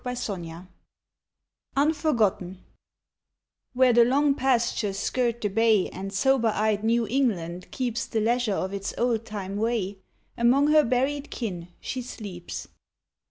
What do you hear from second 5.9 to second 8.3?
sober eyed New England keeps The